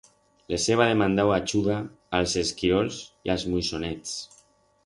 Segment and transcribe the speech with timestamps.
[0.53, 1.75] Les heba demanau achuda
[2.21, 4.19] a'ls esquirols y a'ls muixonets.